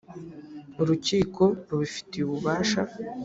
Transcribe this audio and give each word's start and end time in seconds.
urukiko 0.81 1.43
rubifitiye 1.67 2.23
ububasha 2.25 2.81